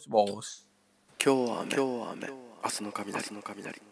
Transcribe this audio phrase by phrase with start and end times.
[0.00, 0.66] しもし。
[1.22, 1.74] 今日は雨。
[1.74, 2.28] 今日は雨。
[2.28, 3.16] 明日の雷。
[3.18, 3.82] 明日の雷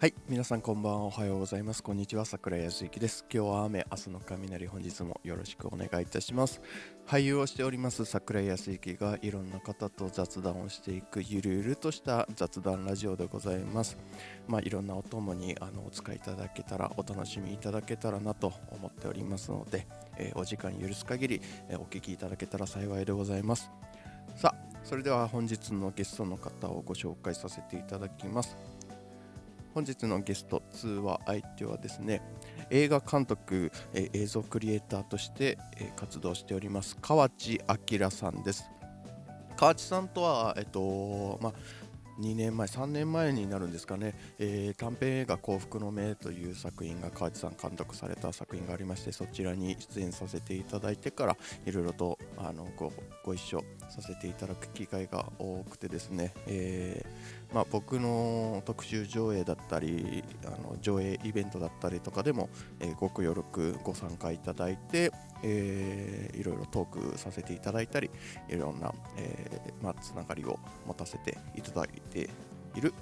[0.00, 1.04] はい、皆さんこんばんは。
[1.04, 1.82] おはようございます。
[1.82, 2.24] こんにちは。
[2.24, 3.26] 桜井康之です。
[3.30, 6.62] 今日は雨、明日の雷、本日もよろしくお願いいたします。
[7.06, 13.98] 俳優をしております桜井康之がいろんな方と雑談をしていくゆるゆるとした雑談ラジオでございます。
[14.48, 23.70] まあ、いろんなお供にあのお使いいただけたら、お楽しみいただけたらなと思っておりますので、えーお時間許す限り、えーお聞きいただけたら幸いでございます。
[24.34, 28.56] さあ、それでは本日のゲストの方をご紹介させていただきます。
[29.74, 32.22] 本日のゲスト通話相手はですね
[32.70, 37.60] 映画監督、えー映像クリエイターとして、えー活動しております河内
[37.90, 38.70] 明さんです。
[39.56, 41.52] 河内さんとはえっとまあ
[42.20, 52.92] 2年前3年前になるんですかね、えー短編映画「幸福の目」という作品が河内さん監督された作品がありましてそちらに出演させていただいてからいろいろとあのご
[53.24, 62.48] ご一緒させていただく機会が多くてですね、えーまあ、僕の特集上映だったりあの上映イベントだったりとかでも、
[62.78, 65.10] えーご協力ご参加いただいて、
[65.42, 68.10] えーいろいろトークさせていただいたり
[68.48, 72.30] いろんな、えーまあ、つながりを持たせていただいて
[72.74, 72.94] いる、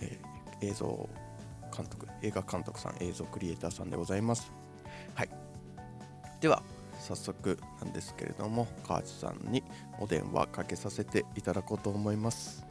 [0.00, 1.08] えー映像
[1.76, 4.50] 監督映画監督さん映像クリエイターさんでございます。
[5.14, 5.28] はい、
[6.40, 6.62] では
[7.00, 9.62] 早速なんですけれども河内さんに
[10.00, 12.64] お電話かけさせていただこうと思います。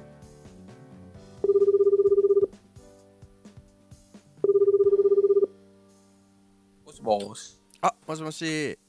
[6.85, 7.59] もしもし。
[7.81, 8.79] あ、もしもし、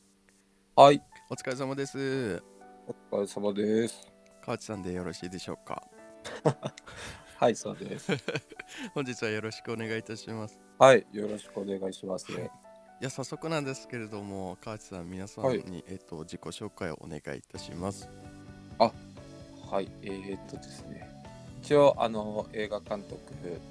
[0.77, 1.00] はい。
[1.30, 2.42] お疲れ様です。
[2.89, 4.12] お疲れ様です。
[4.44, 5.84] 河内さんでよろしいでしょうか？
[7.39, 8.11] はい、そうです。
[8.92, 10.58] 本日はよろしくお願いいたします。
[10.81, 12.33] はい、よろしくお願いします。
[12.33, 12.34] い
[12.98, 18.09] や、早速なんですけれども、河内さん、皆さんに、はいえっと自己紹介をお願いいたします。
[18.76, 21.09] はい、えー、っとですね。
[21.62, 23.16] 一応、あの、映画監督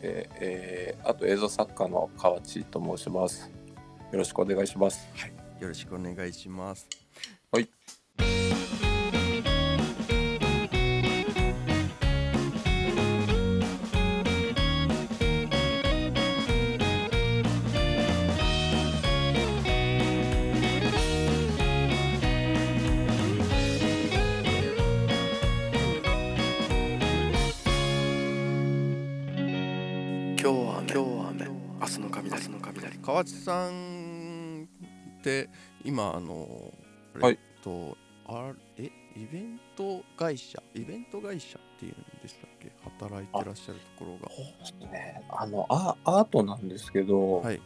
[0.01, 3.49] で、えー、あと映像作家の河内と申します。
[3.49, 5.05] よろしくお願いします。
[5.63, 6.90] よろしくお願いします。
[7.50, 7.69] はい。
[30.44, 31.46] 今日は雨今日は雨
[31.79, 33.92] 明日の雷明日の雷河内さん
[35.23, 35.50] って、
[35.85, 36.72] 今、あの、
[37.19, 37.97] はいえっと、
[38.28, 42.72] あえ、イベント会社、イベント会社っていうんでしたっけ？
[43.00, 44.29] 働いてらっしゃるところが。
[44.29, 45.22] そうですね。
[45.29, 47.61] あの、アアートなんですけど、はい。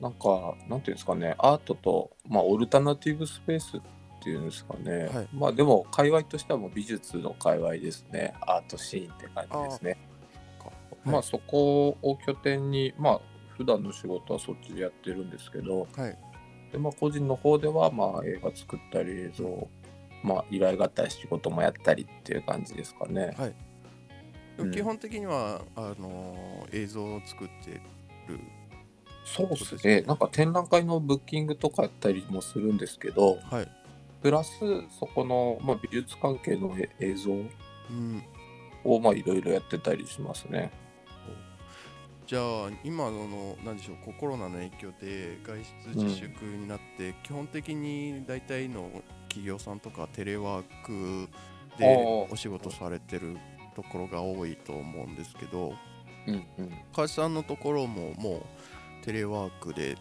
[0.00, 3.80] なんか、なんていうんですかね、アートと、まあ、オルタナティブスペースっ
[4.22, 5.04] ていうんですかね。
[5.06, 8.34] はいまあ、でも、界隈としてはもう美術の界隈ですね。
[8.40, 9.96] アートシーンって感じですね。
[10.58, 10.72] か
[11.04, 13.20] まあ、はいそこを拠点に、まあ、
[13.56, 16.18] 普段の仕事はそっちでやってるんですけど、はい。
[16.74, 19.68] でまあ、個人の方では、まあ、映画作ったり、映像、
[20.24, 23.32] まあ、依頼があったり仕事もやったりっていう感じですかね。
[23.38, 23.54] はい。
[24.58, 27.80] うん基本的には、あの映像を作って
[28.28, 28.40] る。
[29.24, 30.02] そうですね。
[30.02, 33.68] なんか展覧会のブッキングとかやったりもするんですけど、はい。
[34.20, 34.50] プラス
[34.98, 37.36] そこの、まあ、美術関係のえ映像う
[37.92, 38.22] ん。
[38.82, 40.72] をまあいろいろやってたりしますね。
[42.26, 45.58] じゃあ今の何でしょうコロナの影響で外
[45.94, 48.90] 出自粛になって、基本的に大体の
[49.28, 51.28] 企業さんとかテレワーク
[51.78, 53.36] でお仕事されてる
[53.76, 55.74] ところが多いと思うんですけど
[56.26, 56.70] うんうん。
[56.94, 58.46] 川内さんのところもも
[59.02, 59.96] うテレワークで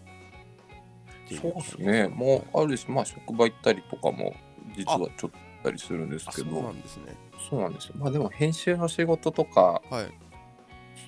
[1.42, 2.08] そうですね。
[2.08, 4.36] もうあるし、まあ職場行ったりとかも
[4.78, 5.32] 実はちょっと
[5.64, 7.16] たりするんですあそうけど、なんですね
[7.50, 7.96] そうなんですよ。
[7.98, 10.12] まあでも編集の仕事とか、はい、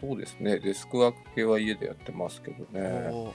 [0.01, 0.59] そうですね。
[0.59, 3.33] デスクワーク系は家でやってますけどね。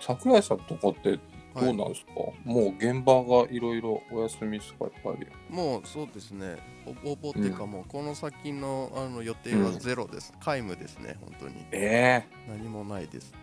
[0.00, 1.18] 桜井さんとかって
[1.60, 2.12] どうなんですか、
[2.44, 5.26] もう現場がいろいろお休みですか、やっぱり。
[5.48, 6.56] もうそうですね。
[6.84, 11.66] ほぼほぼっていうかもうこの先のあの予定はゼロです、皆無ですね本当に。
[11.72, 13.34] え何もないです。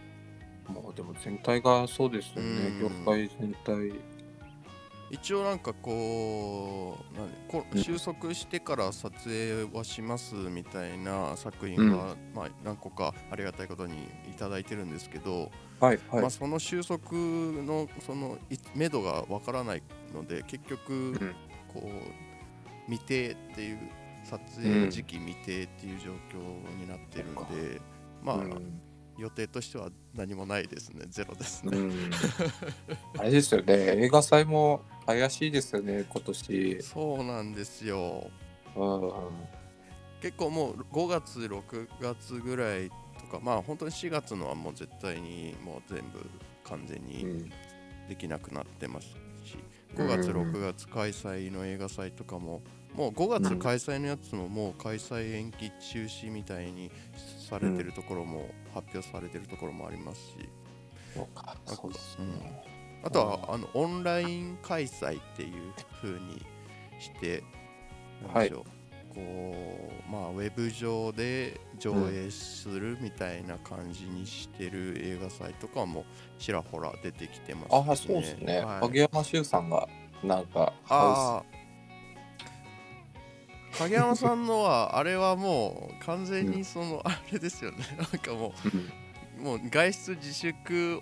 [0.70, 2.50] えもうでも全体がそうですよね。
[2.68, 2.80] うん。
[2.80, 4.15] 業界全体。
[5.12, 13.94] 一応なんかこうなんでこうん収束してから撮影はしますみたいな作品は、まあ、何個かありがたいことに
[14.30, 16.22] いただいてるんですけど、はいはい。
[16.22, 21.36] まあ、その収束のそのい目処がわからないので結局ん。
[21.74, 23.80] こう未定っていう
[24.24, 27.82] 撮影時期未定っていう状況になってるんで、
[28.24, 28.82] まあ、うん。
[29.18, 31.06] 予定としては何もないですね。
[31.08, 32.12] ゼロですね、うん。
[33.18, 33.74] あれですよね、
[34.04, 36.82] 映画祭も怪しいですよね、今年。
[36.82, 38.30] そうなんですよ
[38.76, 39.12] うん。
[40.22, 46.20] 結構もう5月6月ぐらいとかまあ本当に4月のはもう絶対にもう全部
[46.64, 47.52] 完全にうん
[48.08, 49.08] できなくなってます
[49.44, 49.58] し
[49.96, 52.62] 5月うん6月開催の映画祭とかも
[52.96, 56.92] もう5月開催のやつももう開催延期中止みたいに
[57.50, 60.50] されてるところも発表されてるところもありますし
[61.14, 62.75] そうか、そうですね。
[63.06, 66.44] あとはあのオンライン開催っていう風に
[67.00, 67.44] して
[68.34, 68.66] なんでしょ
[69.12, 76.04] う、こうまあウェブ上で上映するみたいな感じにしてる映画祭とかも
[76.40, 78.62] ちらほら出てきてますああ、そうですね。
[78.62, 78.82] はい。
[78.82, 79.88] 影山修さんが、
[80.24, 81.56] なんか、あハあ
[83.78, 87.78] 影山さんのはあれはもう完全にその、あれですよね。
[88.00, 88.52] なんかも。
[89.38, 91.02] うもう外出自粛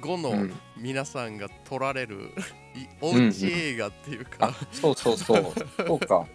[0.00, 2.30] 後のうんうん皆さんが撮られる、
[2.74, 5.52] いおうち映画っていうか、あ、そうそうそう。
[5.86, 6.26] そうか。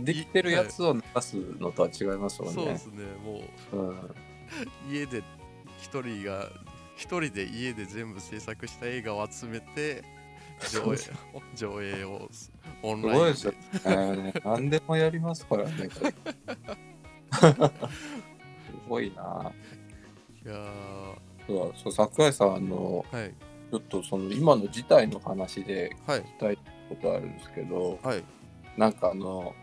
[0.00, 2.54] できてるやつを流すのとは違いますもんね。
[2.54, 3.42] そうですねも
[3.72, 4.14] ううん。
[4.90, 5.22] 家で
[5.80, 6.48] 一人が
[6.96, 10.04] 一人で家で全部制作した映画を集めて
[10.70, 10.98] 上映
[11.54, 12.28] 上映を
[12.82, 14.32] オンすラインでごいですよね。
[14.44, 15.88] 何でもやりますからね。
[15.88, 17.56] これす
[18.88, 19.52] ごいな。
[20.44, 20.54] いや
[21.46, 23.34] そうそう桜井さんあのーはい。
[23.70, 26.20] ちょっとその今の事態の話ではい。
[26.20, 26.58] 聞きたい
[26.88, 28.24] ことあるんですけど、はい。
[28.76, 29.54] なんかあの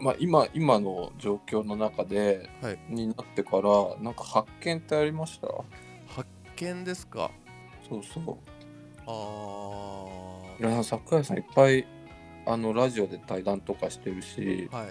[0.00, 2.78] まあ今今の状況の中で、はい。
[2.88, 5.48] になってからなんか発見ってありました？
[6.08, 7.30] 発見ですか？
[7.88, 8.36] そうそう。
[9.06, 11.86] あいや桜井さんいっぱい
[12.46, 14.86] あのラジオで対談とかしてるしーはい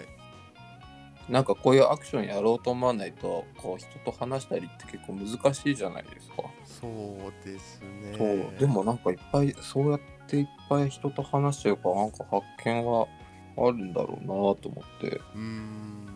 [1.28, 6.42] なんかこういうアクションやろうと思わないとこう人と話したりって結構難しいじゃないですか。
[6.64, 13.06] そうですねそうでもなんかいっぱいそうやっていっぱい人と話してるからなんか発見は
[13.56, 15.08] あるんだろうなと思って。
[15.08, 16.08] うーん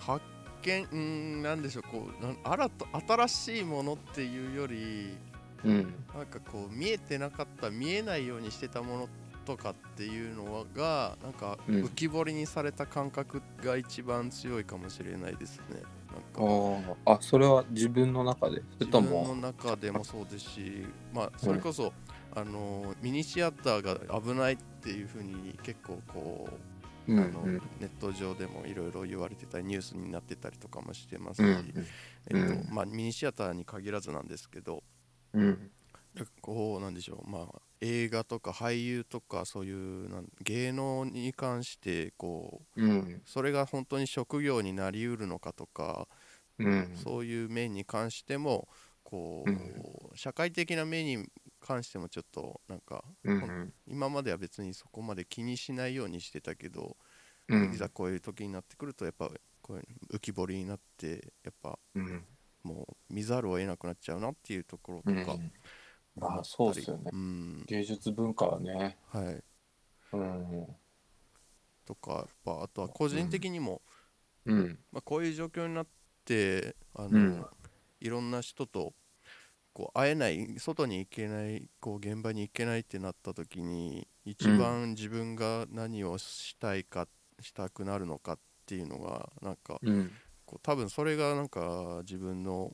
[0.00, 0.24] 発
[0.62, 5.16] 見うーんなんでしょうこうなん新た新しいものっていうより
[5.64, 5.94] うん。
[6.14, 9.08] なんかこう見えてなかった見えないようにしてたもの
[9.48, 15.82] とかっていうのがなんかうん浮き彫りにされた感覚が一番強いかもしれないですね。
[16.10, 16.40] あなんか。
[16.42, 16.96] ー。
[17.06, 19.36] あ、それは自分の中で自と分のも。
[19.36, 21.94] 中でもそうですし、まあ、それこそ、
[22.34, 26.48] あのミニシアターが危ないっていうふうに結構こ
[27.08, 31.86] う、うんあのうんネット上でもいろいろ言われてたりニュースになってたりとかもしてますし、うん
[32.26, 32.68] えっとうん。
[32.70, 34.82] まあ、ミニシアターに限らずなんですけど
[35.32, 35.70] うん。
[36.42, 43.22] こうなんでしょう、まあ、映画とか俳優とかそういうなん芸能に関してこううん。
[43.24, 46.08] それが本当に職業になりうるのかとか、
[46.58, 46.96] うん。
[46.96, 48.68] そういう面に関しても
[49.02, 50.16] こう、うん。
[50.16, 51.26] 社会的な面に
[51.60, 53.72] 関してもちょっとなんかうん。
[53.86, 56.96] 今までは別にそこまで気にしないようにしてたけど、
[57.48, 57.72] うん。
[57.72, 62.24] いざこういう時になってくるとやっぱこういう浮き彫りになってやっぱうん。
[62.62, 65.36] もう見ざるを得なくなっちゃうなっていうところとか、
[66.20, 67.10] うんあそうですよね。
[67.12, 67.64] うん。
[67.66, 68.98] 芸術文化はね。
[69.08, 69.42] はい。
[70.12, 70.66] うん。
[71.84, 73.82] とかやっぱあとは個人的にも、
[74.44, 74.78] うん。
[74.92, 75.86] まあ、こういう状況になっ
[76.24, 77.46] てあの、うん。
[78.00, 78.92] いろんな人と
[79.72, 87.06] こう会えない外に行けないこう現場に行けないってなった時に一番自分が何をしたいか、
[87.40, 90.10] したくなるのかっていうのがなんかうん。
[90.44, 92.72] こう多分それがなんか自分の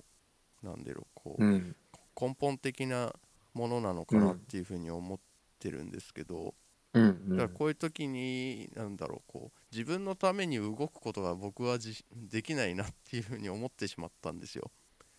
[0.62, 1.76] なんだろうこう、うん。
[2.20, 3.12] 根本的な
[3.54, 5.18] ものなのかなっていうふうに思っ
[5.58, 6.54] てるんですけど、
[6.92, 7.30] うん。
[7.30, 14.70] だからこういう時になんだろうこう自分のために動くことが僕はじできないなっていうふうに思ってしまったんですよ。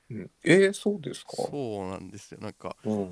[0.10, 0.32] うん。
[0.44, 1.36] えー、そうですか？
[1.36, 2.40] そうなんですよ。
[2.42, 3.10] なんかうん。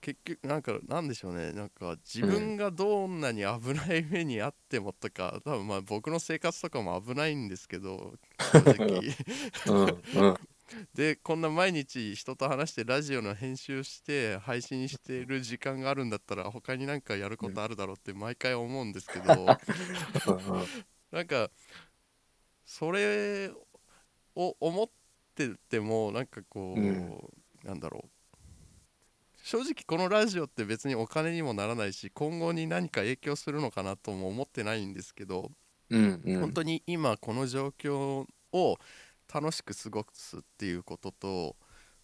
[0.00, 1.52] 結局なんかなんでしょうね。
[1.52, 9.00] なんか自分がどんなに危ない目にあってもとか、多分まあ僕の生活とかも危ないんですけど正直。
[9.66, 10.02] うん。
[10.14, 10.36] うん
[10.94, 19.46] でこんな毎日人と話してラジオの編集して配信してる時間があるんだったら他になんかやることあるだろうって毎回思うんですけど。
[21.12, 21.50] なんか
[22.64, 23.50] それ
[24.34, 24.90] を思っ
[25.34, 27.18] ててもなんかこう、うん。
[27.64, 28.08] なんだろう。
[29.42, 35.52] 正直このラジオって別にお金にもならないし今後に何か影響するのかなとも思ってないんですけど、
[35.90, 36.40] うんうん。
[36.40, 38.78] 本当に今この状況を
[39.32, 41.56] 楽しく過ごすっていうことと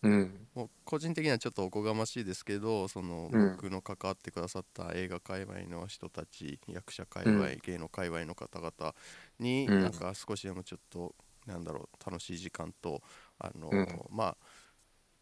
[0.03, 0.49] うん。
[0.55, 3.51] もう個人的にはちょっとおこがましいですけどそのうん。
[3.53, 7.59] 僕の関わってくださった映画界隈の人たち役者界隈、うん。
[7.65, 8.95] 芸能界隈の方々
[9.39, 9.83] にうん。
[9.83, 11.15] なんか少しでもちょっと
[11.47, 13.03] なんだろう楽しい時間と
[13.39, 13.87] あの、うん。
[14.11, 14.37] ま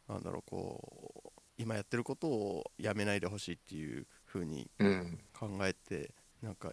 [0.08, 5.18] あなんだろうこう今やってることをやめないでほしいっていう風にうん。
[5.32, 6.72] 考えてなんか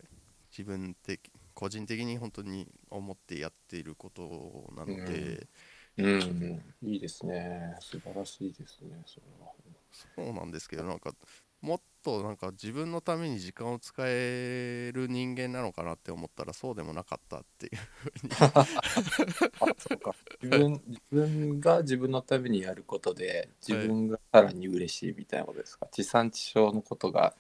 [0.52, 4.22] 自分的個人的に本当に思ってやっていること
[4.76, 5.48] なので、
[5.98, 6.62] うん。
[6.84, 7.76] いいですね。
[7.80, 9.02] 素晴らしいですね。
[9.08, 9.52] それは。
[10.16, 11.12] そうなんですけどなんか
[11.62, 17.72] もっとなんか自分のために時間を使える人間なのかなって思ったらそうでもなかったっていう
[18.40, 18.66] あ、
[19.80, 20.14] そうか。
[20.42, 25.88] 自分、自分が自分のためにやることで、自分がさらに嬉しいみたいなことですか？
[25.92, 27.34] 地産地消のことが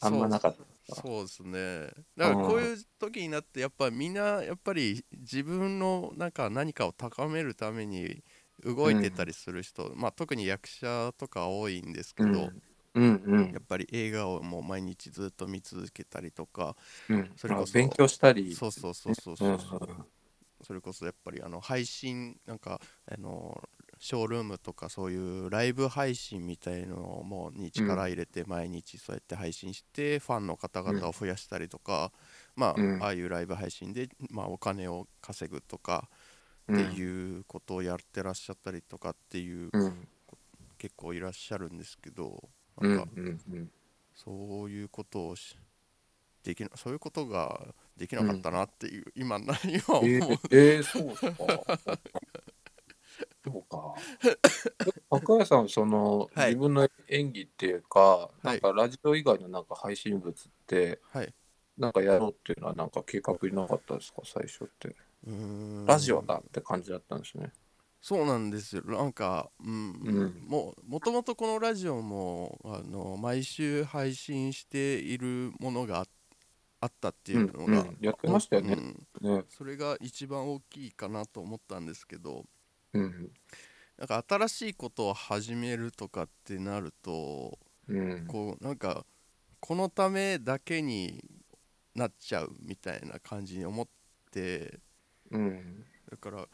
[0.00, 0.69] あんまなかった。
[0.90, 8.22] そうですねだからこういう時になってやっぱみんなやっぱり自分のなんか何かを高めるために
[8.64, 12.52] 動いてたりする人、まあ特に役者とか多いんですけど、
[12.94, 13.02] うん。
[13.02, 16.76] うんうんやっぱり映画をもう毎日ずっと見続けたりとか
[17.08, 17.30] うん。
[17.36, 18.54] それこそあ勉強したり。
[18.54, 20.06] そうそうそうそううそう、ん
[20.62, 23.60] それこそやっぱりあの配信なんかあの
[24.02, 32.10] ショールームとかそういうライブ配信みたいのもに力入れて毎日そうやって配信してファンの方々を増やしたりとか、
[32.56, 36.08] まあ、うんああいうライブ配信で、まあ、お金を稼ぐとか
[36.66, 36.88] うん。
[36.88, 40.08] っていうことをやってらっしゃったりとかっていううん。
[40.78, 42.48] 結構いらっしゃるんですけど
[42.80, 42.96] うん。
[42.96, 43.40] なんん。
[43.52, 43.70] うん。
[44.14, 45.58] そういうことをし
[46.42, 51.98] できなそういうことができなかったなっていう、今な今思う、えー、えー、そうか？
[53.44, 53.94] そうか。
[55.10, 56.48] 桜井さん、その、はい。
[56.50, 58.46] 自分の演技っていうか、い。
[58.46, 61.34] なんかラジオ以外のなんか配信物って、はい。
[61.78, 64.94] なんかやろうっていうのはなんか計画になかったですか、最初って。
[65.26, 65.86] うーん。
[65.86, 67.52] ラジオだって感じだったんですね。
[68.02, 68.82] そうなんですよ。
[68.84, 69.92] なんか、うん。
[70.04, 70.44] うん。
[70.46, 76.06] もうもともとこのラジオもあの毎週配信しているものがあ
[76.82, 77.98] あったっていうのが、うんうん。
[78.00, 78.74] やってましたよね。
[79.22, 79.36] うん。
[79.36, 79.44] ね。
[79.48, 82.46] それが一番大きいかなと思ったんですけど
[82.94, 83.32] うん。
[83.98, 88.26] なんか新しいことを始めるとかってなるとうん。
[88.26, 89.04] こうなんか
[89.60, 91.22] このためだけに
[91.94, 93.88] なっちゃうみたいな感じに思っ
[94.32, 94.80] て
[95.30, 95.84] うん。
[96.10, 96.46] だから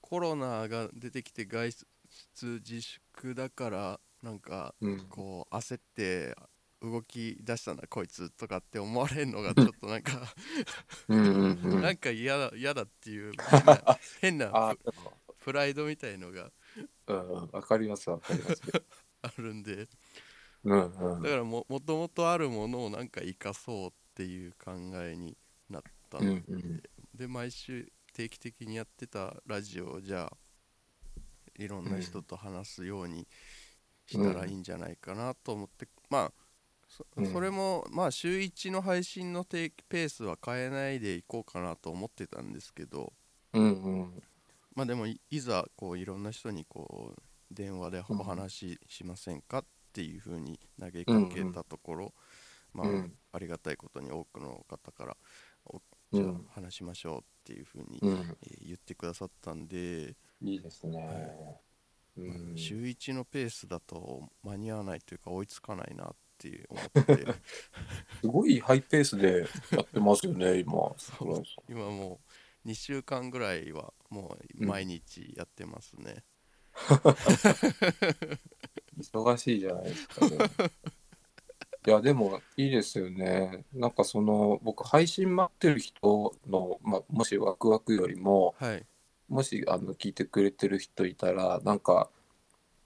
[0.00, 5.08] コロナが出てきて外出自粛だからなんかうん。
[5.08, 6.34] こう焦って
[6.80, 10.12] 動き出したなこいつとかって思われるのがちょっとなんか。
[11.08, 13.32] なんか嫌だ嫌だっていう
[14.20, 14.76] 変な
[15.44, 16.50] ププライドみたいのが
[17.06, 18.62] うん、わかります、わかります。
[19.22, 19.88] あるんで
[20.64, 20.92] うん。
[20.92, 21.28] うんだ。
[21.30, 24.72] からももともとあるものをなんか生かそうっていう考
[25.02, 25.36] えに
[25.68, 26.28] なったうん。
[26.28, 26.82] ので,、うん。
[27.14, 30.36] で毎週定期的にやってたラジオをじゃあ
[31.56, 33.26] いろんな人と話すように
[34.06, 36.32] したらいいんじゃないかなと思って、まあ
[36.88, 43.12] そうんそれもまあ週1の配信のペースは変えないでいこうかなと思ってたんですけど
[43.52, 43.82] うん。
[43.82, 44.22] うん。
[44.74, 52.14] まあでもいいざこういろんな人にこう電話でお話ししませんかっていうふうに投げかけたところ、
[52.72, 55.16] まあ、うんありがたいことに多くの方から
[55.66, 55.80] お
[56.12, 58.36] じゃうんあ話しましょうっていうふうに、うん。
[58.42, 61.60] えー言ってくださったんで、いいですね。
[62.16, 62.52] うん。
[62.56, 67.26] 週1のペースだと間に合わないというか追いつかないなって思って
[68.20, 70.94] すごいハイペースでやってますよね、今。
[71.68, 72.33] 今もう
[72.66, 76.24] 2週間ぐらいはもう毎日やってますね、
[78.98, 80.38] 忙しいじゃないですか、ね。
[81.86, 83.64] いや、でもいいですよね。
[83.74, 88.86] なんかその、僕、配信待ってる人の、まあ、もしワクワクよりも、はい
[89.26, 92.10] もしあの聞いてくれてる人いたら、なんか、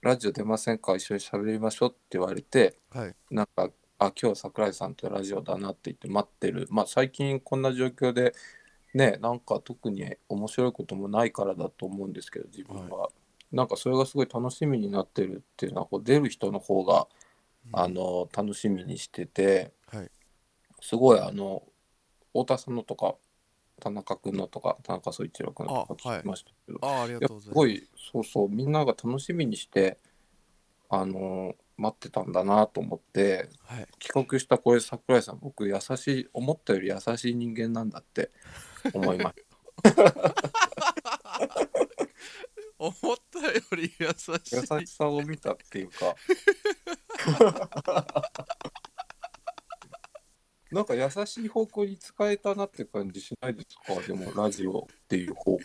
[0.01, 0.95] ラジオ出ませんか？
[0.95, 6.65] 一緒に喋りましょうって言われて、はいなんか、あ、今日桜井さんとラジオだなって言って待ってる。
[6.71, 8.33] まあ、最近こんな状況で、
[8.93, 13.09] ね、なんか特に面白いこともないからだと思うんですけど、自分は。
[13.51, 17.07] なんかそれがすごい楽しみになってるっていうのは、こう出る人の方が、
[17.71, 20.11] あの、楽しみにしてて、はい。
[20.81, 21.63] すごいあの、
[22.29, 23.15] 太田さんのとか、
[23.79, 27.49] 田中君のとか、田中総一郎君のとか聞きましたけど、ああありがいやとうございます。
[27.49, 29.97] すごい、そうそう、みんなが楽しみにして、
[30.89, 33.87] あの待ってたんだなと思って、はい。
[33.99, 38.31] 帰国したこれ、桜井さん、僕、優しい、思ったより優しい人間なんだって
[38.93, 39.35] 思いまし
[42.79, 44.67] 思ったより優しい。
[44.67, 44.77] た。
[44.77, 46.15] 優しさを見たっていうか、
[50.71, 55.61] なんか優しい方向に使えたなって感じしないですか、でも、ラジオっていう方向。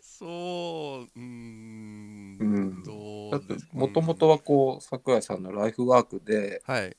[0.00, 2.82] そううーんうん。
[2.82, 6.96] どだってもともとはこう、桜井さんのライフワークで、はい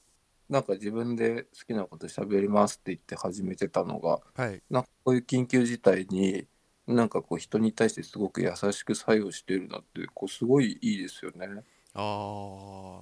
[0.49, 4.61] なんか自分で好きなこと喋りますって言って始めてたのが、はい。
[4.69, 6.47] なんかこういう緊急事態に、
[6.87, 11.47] なんかこう人に対してすごく優しく作用してるなってこうすごいいいですよね。
[11.93, 13.01] あ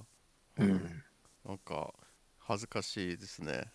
[0.58, 1.02] うん、
[1.46, 1.94] なんか
[2.38, 3.70] 恥ずかしいですね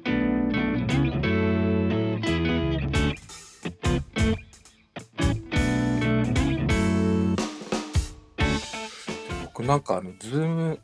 [9.54, 10.80] 僕なんかあのズーム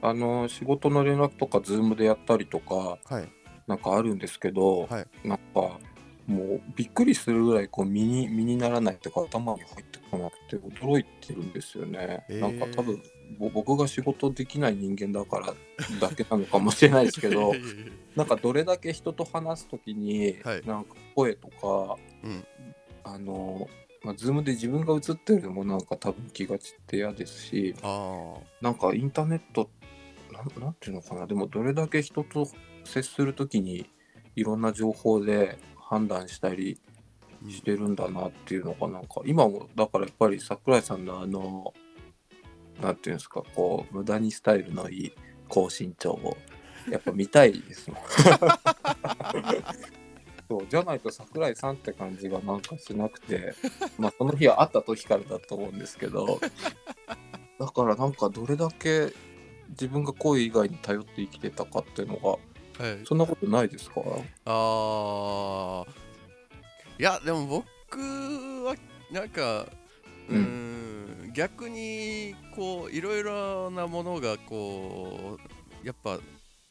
[0.00, 3.28] あの仕事の連絡とかズームでやったりとかはい。
[3.66, 5.06] なんかあるんですけど、はい。
[5.26, 5.78] なんか
[6.26, 12.24] もうびっくりするぐらいこう身に身にならないとか頭に入ってこなくて驚いてるんですよね。
[12.28, 12.40] えー。
[12.40, 13.02] なんか多分
[13.38, 15.54] ぼ僕が仕事できない人間だから
[16.00, 17.52] だけなのかもしれないですけど
[18.16, 20.62] なんかどれだけ人と話す時に、はい。
[20.66, 22.44] なんか声とかうん。
[23.04, 23.68] あの、
[24.04, 29.70] まあ、ズームで自分が映ってるのもなんか多分気が散って嫌ですしあなんかインターネット
[30.32, 32.46] なんなんていうのかなでもどれだけ人と
[32.84, 33.86] 接する時に
[34.36, 36.78] いろんな情報で判断したり
[37.46, 41.74] あしてるんだなっていうのがなんか今もだからやっぱり桜井さんのあの
[42.80, 45.12] なんていうんですかこう無駄にスタイルのいい
[45.48, 46.36] 高身長を
[46.90, 47.98] やっぱ見たいですもん。
[50.48, 53.54] そうじゃないと桜井さんって感じがなんかしなくて
[53.98, 56.38] まあその日は会った時からだと思うんですけど
[57.58, 59.12] だからなんかどれだけ
[59.70, 63.06] 自分が声以外に頼って生きてたかっていうのがはい。
[63.06, 64.00] そんなことないですか？
[64.46, 65.88] あー。
[66.98, 67.98] いやでも僕
[68.64, 68.74] は
[69.12, 69.66] なんか
[70.28, 75.38] うーん逆にこういろいろなものがこ
[75.82, 76.18] うやっぱ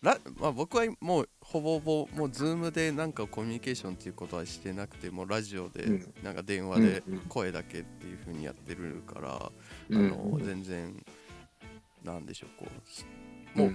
[0.03, 6.13] ラまあ、僕はもうほぼほぼもうズームでなんかコミュニケーションっていうことはしてなくてもうラジオでうん。
[6.22, 9.51] なんか電話で声だけっていう風にやってるから、
[9.89, 11.05] うんあの全然
[12.03, 12.72] なんでしょうこ
[13.55, 13.74] うもう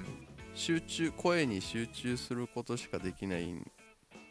[0.54, 3.54] 集中声に集中することしかできない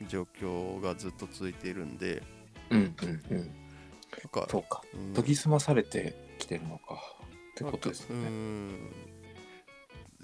[0.08, 2.22] 状況がずっと続いているんで
[2.70, 3.38] うんうんうん。
[3.40, 3.50] なん
[4.32, 4.84] かそうか。
[4.94, 5.14] うん。
[5.14, 6.96] 研ぎ澄まされてきてるのか。
[6.96, 8.16] ってことですね。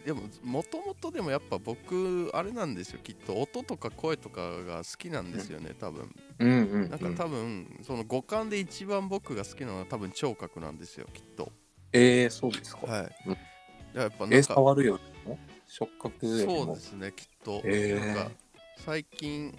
[0.03, 6.13] んでももともとでもやっぱ僕あれなんですよきっと音とか声とかが好きなんですよね多分。
[6.39, 6.89] うんうん。
[6.89, 11.51] なんか多分その五感で一番僕が好きなのは多分聴覚なんですよきっと。
[11.91, 12.87] えー、そうですか。
[12.87, 13.15] はい。
[13.27, 13.37] うん。
[13.99, 16.65] やっぱえー、なんか触るよりも触覚よりも。
[16.65, 18.05] そうですねきっと、えー。
[18.05, 18.31] なんか
[18.77, 19.57] 最近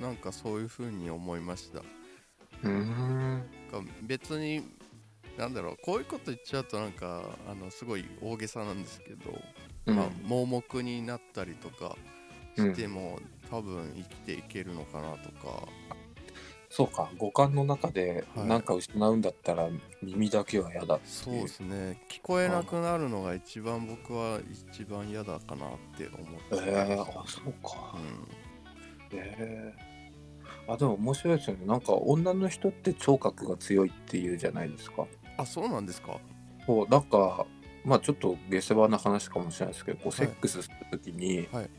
[0.00, 1.80] なんかそういう風に思いました。
[1.80, 3.42] うーん。
[4.02, 4.62] 別に
[5.38, 9.38] なんだろうこういうこと言っちゃうとなんかあのすごい大げさなんですけど、
[9.86, 9.96] うん。
[9.96, 11.96] まあ、盲目になったりとか
[12.56, 13.18] しても、
[13.50, 15.68] 多分生きていけるのかなとか。
[16.68, 18.46] そうか五感の中ではい。
[18.48, 19.68] 何か失うんだったら
[20.02, 21.34] 耳だけは嫌だってそう。
[21.34, 22.02] いうですね。
[22.10, 24.40] 聞こえなくなるのが一番僕は
[24.72, 26.70] 一番嫌だかなって思って。
[26.70, 27.94] えー、あそうか。
[27.94, 27.98] う。
[27.98, 29.18] ん。
[29.18, 31.66] えー、あでも面白いですよね。
[31.66, 35.06] なんか女の人って聴覚が強いっていうじゃないですか
[35.38, 36.18] あそうなんですか？
[36.66, 37.46] そうなんか
[37.84, 40.16] まあちょっと下世話な話かもしれないですけどこうはい。
[40.16, 41.70] セックスするときに、はい。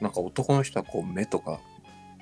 [0.00, 1.60] なんか男の人はこう目とか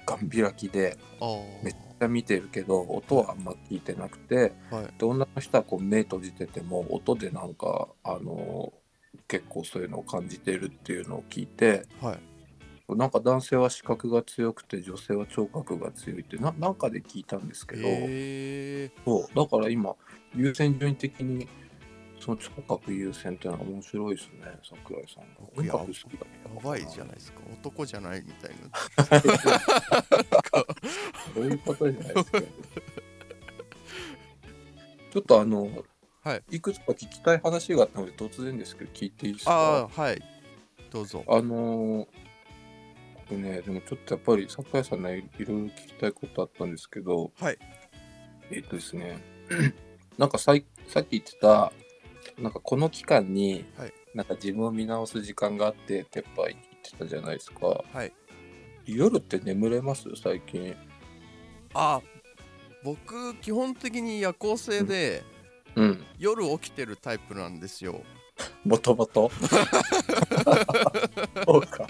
[0.07, 1.25] ガン開きであ
[1.63, 4.87] めっちゃ見てるけど音はあんま聞いてなくてあはい。
[4.99, 8.73] で女の人はこう目閉じてても音でなんかあの
[9.29, 12.19] 結構そういうのを感じてるっていうのを聞いてはい
[12.97, 17.83] なんか男性は視覚が強くて女性は聴覚が強いってななんかで聞いたんですけど、
[19.05, 19.95] そうだから今
[20.35, 21.49] 優先順位的に
[22.19, 25.41] その聴覚優先っていうのは面白いですね桜井さんが。
[25.57, 27.41] 音楽好きだやばいじゃないですか。
[27.61, 28.57] 男じゃないみたいな。
[31.35, 32.41] そういうことじゃないですか。
[35.13, 35.85] ちょっとあの、
[36.23, 39.53] はい、いくつか聞きたい話があったので突然ですけど聞いていいですか？
[39.53, 40.23] ああはい。
[40.91, 41.25] どうぞ。
[41.27, 42.07] あのー
[43.31, 47.59] 僕ね、でもちょっとやっぱり桜井さんね、いろいろ聞きたいことあったんですけど、はい
[48.51, 49.23] えっとですね、
[50.19, 51.73] なんかさいさっき言ってた、
[52.39, 56.27] なんかこの期間に、はいなんか自分を見直す時間があってってやっ
[56.83, 57.85] てたじゃないですか。
[57.93, 58.13] はい
[58.87, 60.09] 夜って眠れます？
[60.21, 60.75] 最近。
[61.75, 62.01] あ
[62.83, 65.23] 僕基本的に夜行性で、
[65.77, 66.05] うん。
[66.19, 68.03] 夜起きてるタイプなんですよ
[68.65, 69.31] もともと。
[71.47, 71.87] そうか。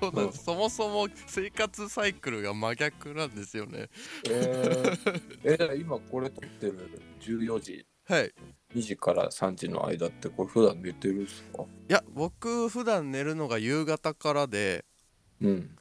[0.00, 3.88] そうなんです、そもそも生活サイクルが真逆なんですよね。
[4.24, 4.98] えー、
[5.44, 8.34] えー今これ撮ってる14時、はい。
[8.74, 11.64] 2時から3時の間ってこれ普段寝てるんですか？
[11.88, 14.84] いや僕普段寝るのが夕方からで。
[15.40, 15.78] うん。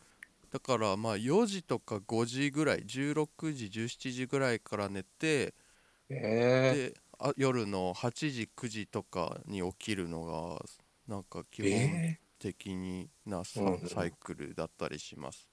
[0.52, 5.54] だからまあ4時とか5時ぐらい16時17時ぐらいから寝て
[6.10, 10.64] えであ夜の8時9時とかに起きるのが
[11.08, 15.48] なんか基ー、本え的になサ,、イクルだったりします。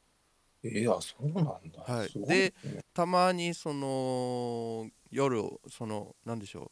[0.63, 2.09] えー、あそうなんだ、はい。
[2.09, 2.53] いね。
[2.95, 6.71] たまにその夜をそのなんでしょう。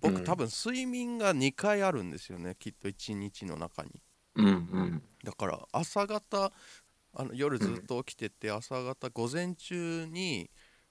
[0.00, 0.24] 僕、うん。
[0.24, 2.54] 多分睡眠が2回あるんですよね。
[2.58, 3.90] きっと1日の中に。
[4.36, 5.02] うんうん。
[5.24, 6.52] だから朝方
[7.14, 10.50] あの夜ずっと起きてて、朝方午前中に、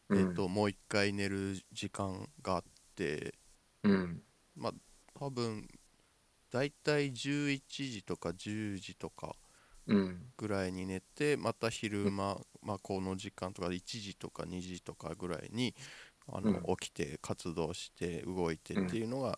[0.10, 0.20] うん。
[0.20, 2.64] えっともう1回寝る時間があっ
[2.96, 3.36] て
[3.84, 4.22] うん。
[5.14, 5.68] 多分
[6.56, 9.36] だいたい11時とか10時とか
[9.88, 10.22] うん。
[10.38, 15.76] ぐらいに寝てまた昼間、まあ、この時間とか1時とか2時とかぐらいに
[16.32, 16.76] あの、うん。
[16.78, 19.38] 起きて活動して動いてっていうのが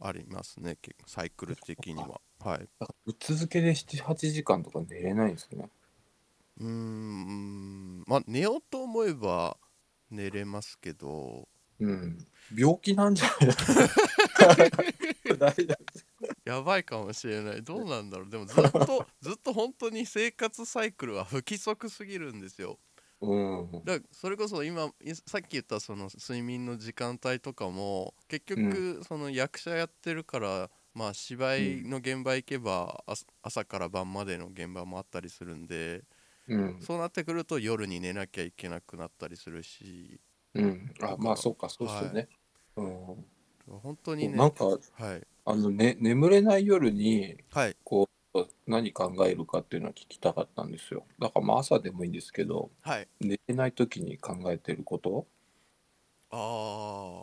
[0.00, 2.18] ありますね、結構サイクル的には。
[2.40, 2.68] はい、
[3.20, 5.68] 続けで78時間とか寝れないんですね？
[6.60, 9.58] うーんまあ寝ようと思えば
[10.10, 11.46] 寝れますけど。
[11.80, 12.26] うん。
[12.56, 13.48] 病気なんじゃない
[15.38, 15.74] 大丈
[16.44, 17.62] やばいかもしれない。
[17.62, 18.30] どうなんだろう。
[18.30, 22.78] でもずっと ずっと本当に生活サイクルは不規則すぎるんですよ。
[23.20, 23.84] 夫うん。
[23.84, 36.04] だそれこそ今いさっき言ったその睡眠の時間帯とかも結局その役者やってるから、まあ芝居の現場行けば、あ朝から晩までの現場もあったりするんで
[36.48, 36.80] うん。
[36.80, 40.20] そうなってくると夜に寝なきゃいけなくなったりするし
[40.54, 40.92] うん。
[41.02, 42.28] あまあそうかそうですよね、
[43.68, 44.76] 本当にねうんなんかは
[45.14, 47.76] いあの、ね、眠れない夜にはい。
[47.82, 51.06] こう何考えるかっていうのは聞きたかったんですよ。
[51.18, 53.08] だからまあ朝でもいいんですけどはい。
[53.18, 55.26] 寝れない時に考えてること。
[56.30, 56.38] ああ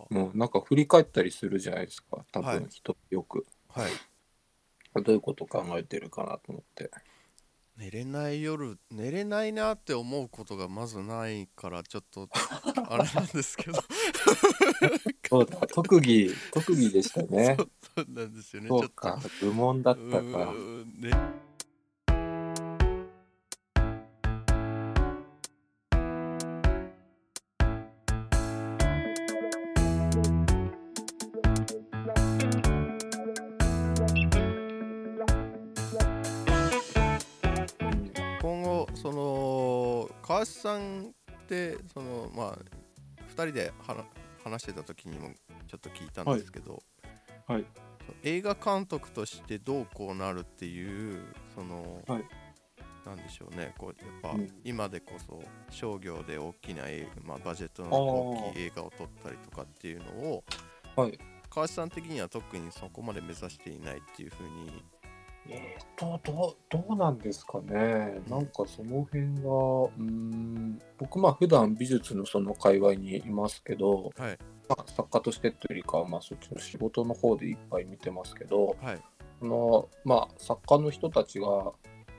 [0.09, 2.25] もうなんか振り返ったりするじゃないですか。
[2.31, 2.59] 多はい。
[2.59, 3.91] 分人よく、はい。
[5.03, 6.89] どういうこと考えてるかなと思って
[7.77, 12.29] 寝れない夜寝れないなって思うことがまずないからちょっと
[12.87, 13.79] あれなんですけど。
[15.27, 17.55] そうだ特技特技でしたね。
[17.59, 18.69] そうそうなんですよね。
[18.69, 18.85] ちょっと。
[18.85, 20.53] そうか愚問だったうか
[40.65, 42.57] さんってそのまあ
[43.29, 44.03] 2人で話
[44.43, 45.29] 話してた時にも
[45.67, 46.83] ちょっと聞いたんですけど、
[47.47, 47.61] はい。
[47.61, 47.65] はい。
[48.23, 51.19] 映画監督としてどうこうなるっていう
[51.55, 52.23] その、はい。
[53.05, 53.73] なんでしょうね。
[53.77, 54.49] こうやっぱ、うん。
[54.63, 60.43] 今でこそ商業で大きな映画、まあ、バジェットの大きい映画を撮ったりとかっていうのを
[60.95, 61.17] はい。
[61.49, 64.83] 川瀬さん的には特にそこまで目指していないっていうふうに
[65.49, 68.21] えーとどうどうなんですかね。
[68.29, 74.37] なんかその辺がうーん僕まあ普段美術のその界隈にいますけど、はい。
[74.67, 79.01] まあ、作家としてというよりかはまあそっちの仕事の方でいっぱい見てますけどはい。
[79.39, 81.47] そのまあ作家の人たちが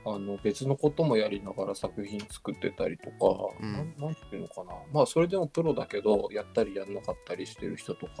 [0.05, 3.15] あの別のこともやりながら作品作ってたりとか、
[3.61, 4.15] うん。
[4.29, 4.71] ていうのかな。
[4.93, 8.13] まあそれでもプロだけどやったりやんなかったりしてる人とか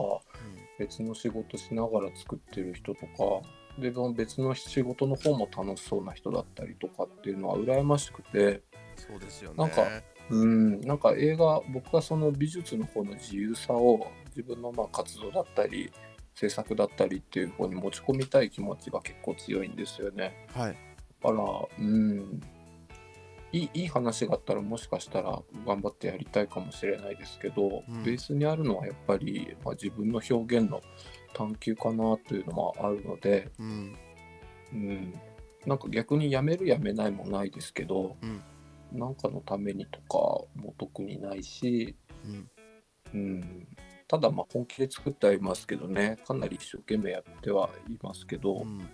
[0.77, 3.07] 別の仕事しながら作ってる人とか
[3.77, 8.63] 別の仕事の方も楽しそうな人だったりとかっていうのは羨ましくて。
[8.95, 9.57] そうですよね。
[9.57, 9.83] なんか
[10.29, 15.91] うんなんか映画僕はその美術の方の自由さを自分のまあ活動だったり
[16.33, 20.47] 制作だったりっていう方に持ち込みたい気持ちが結構強いんですよね。
[20.53, 20.77] はい。
[21.23, 21.43] だから
[21.79, 22.41] うん
[23.51, 28.03] いいいい話があったらもしかしたら頑張ってやりたいかもしれないですけど、うん。
[28.03, 30.81] ベースにあるのはやっぱり、まあ、自分の表現の
[31.33, 33.97] 探求かなというのもあるので、うん。
[34.73, 35.13] うん、
[35.65, 38.41] なんか逆にやめるやめないもないですけど、うん。
[38.91, 40.17] なんかのためにとか
[40.55, 42.49] も特にないし、うん。
[43.13, 43.67] うん、
[44.07, 48.87] ただまあ本気で作ってはいますけどねかなり一生懸命やってはいますけど、うん。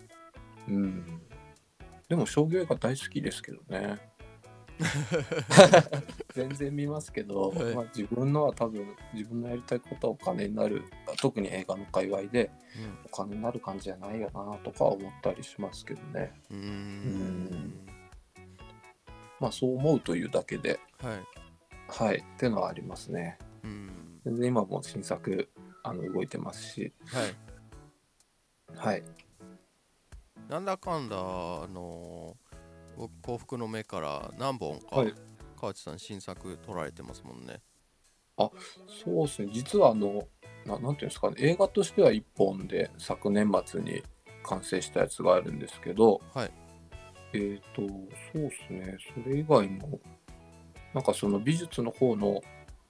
[0.67, 1.21] うん、
[2.07, 3.97] でも商業映画大好きですけどね
[6.33, 7.75] 全然見ますけど、はい。
[7.75, 10.83] まあ、自分のは多分自分のやりたいことはお金になる
[11.17, 12.51] 特に映画の界隈で
[13.05, 16.33] お金になる感じじゃないよなとか思ったりしますけどね。
[16.49, 16.57] うん。
[16.57, 17.87] うん。
[19.39, 20.79] まあそう思うというだけで。
[20.99, 21.23] はい。
[21.87, 22.17] はい。
[22.17, 23.37] っていうのはありますね。
[23.63, 24.19] うん。
[24.25, 25.49] 全然今も新作
[25.83, 26.93] あの動いてますし。
[27.05, 27.35] はい。
[28.75, 29.03] はい。
[30.49, 32.35] なんだかんだあの
[32.97, 35.13] 僕幸福の目から何本か、はい。
[35.59, 37.61] 川内さん新作撮られてますもんね。
[38.37, 39.49] そうですね。
[39.51, 40.23] 実はあの
[40.65, 41.35] ななんていうんですかね。
[41.37, 44.03] 映画としては1本で昨年末に
[44.43, 46.51] 完成したやつがあるんですけどはい。
[47.33, 47.87] えっ、とそ
[48.35, 48.97] うですね。
[49.23, 49.99] それ以外も
[50.93, 52.41] なんかその美術の方の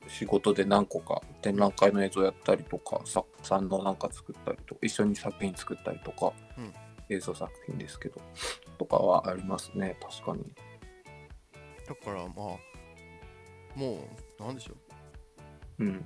[0.08, 6.74] 仕事で何個か展覧会の映像やったりとか作家さんのなんか作ったりとか一緒に作品作ったりとか、うん。
[7.10, 8.22] 映像作品ですけど
[8.78, 10.44] とかはありますね確かに。
[11.88, 12.36] だからまあ
[13.76, 14.08] も
[14.40, 14.74] うなんでしょ
[15.80, 15.84] う。
[15.84, 16.06] うん。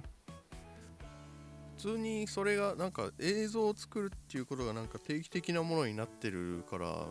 [1.77, 7.07] 普通にそれがなんか映像を作るっていうことがなんか定期的なものになってるから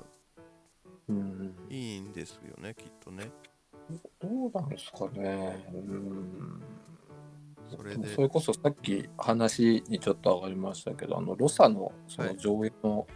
[1.08, 1.54] うん。
[1.70, 3.30] いいんですよねきっとね。
[4.20, 5.64] どうなんですかね。
[5.72, 6.62] うん。
[7.70, 8.14] それで。
[8.14, 12.34] それこそさっき話にちょっと上がりましたけどあのロサのそはい。
[12.34, 13.06] の上映の、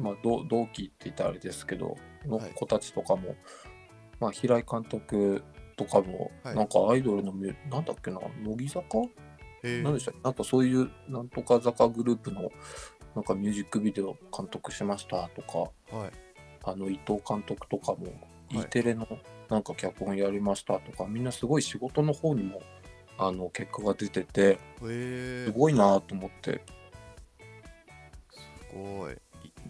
[0.00, 2.50] まあ、同同期って言ったらあれですけどのはい。
[2.54, 3.34] 子たちとかも、
[4.18, 5.42] まあ、平井監督
[5.76, 6.56] とかも、はい。
[6.56, 7.32] なんかアイドルの
[7.70, 8.84] なんだっけな乃木坂？
[9.62, 12.50] へ何でしたなんかそういうなんとか坂グループの
[13.14, 15.58] なんかミュージックビデオ監督しましたとか
[15.96, 16.10] はい。
[16.64, 18.06] あの伊藤監督とかも
[18.50, 18.58] い。
[18.58, 19.06] E テレの
[19.48, 22.62] なんか脚本やりましたとか、みんなすごい仕事の方にも
[23.18, 26.62] あの結果が出ててすごいなと思って。
[28.70, 29.16] すごいい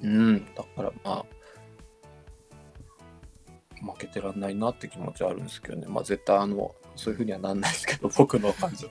[0.03, 1.27] うん、だからまあ、
[3.93, 8.87] 負けてらんないなって気持ちはあるんですけどね、まあ絶対あの、そういうふうにはなんないですけど、 僕の感じ。